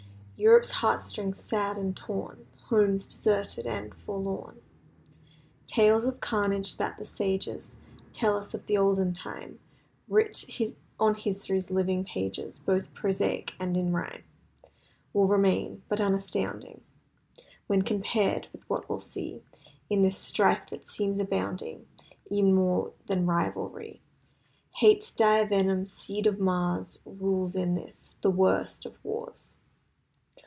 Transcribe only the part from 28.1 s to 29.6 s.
the worst of wars.